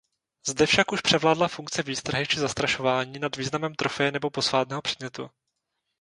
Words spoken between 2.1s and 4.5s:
či zastrašování nad významem trofeje nebo